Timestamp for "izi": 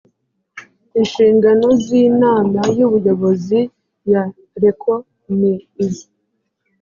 5.83-6.05